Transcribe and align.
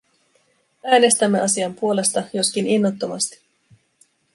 Äänestämme 0.83 1.41
asian 1.41 1.73
puolesta, 1.73 2.23
joskin 2.33 2.67
innottomasti. 2.67 3.39